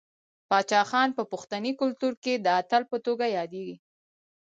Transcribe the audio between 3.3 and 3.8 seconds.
یادیږي.